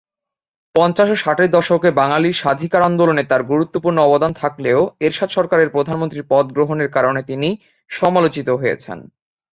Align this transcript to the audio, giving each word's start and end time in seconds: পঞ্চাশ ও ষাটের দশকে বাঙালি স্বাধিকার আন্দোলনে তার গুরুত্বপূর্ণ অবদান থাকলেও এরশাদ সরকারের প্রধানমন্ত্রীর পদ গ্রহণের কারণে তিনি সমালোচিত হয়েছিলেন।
পঞ্চাশ 0.75 1.09
ও 1.11 1.15
ষাটের 1.15 1.49
দশকে 1.51 1.89
বাঙালি 1.91 2.29
স্বাধিকার 2.33 2.81
আন্দোলনে 2.81 3.23
তার 3.23 3.41
গুরুত্বপূর্ণ 3.43 3.97
অবদান 4.01 4.31
থাকলেও 4.33 4.79
এরশাদ 4.99 5.29
সরকারের 5.29 5.73
প্রধানমন্ত্রীর 5.75 6.29
পদ 6.29 6.45
গ্রহণের 6.55 6.89
কারণে 6.91 7.21
তিনি 7.23 7.49
সমালোচিত 7.91 8.47
হয়েছিলেন। 8.61 8.99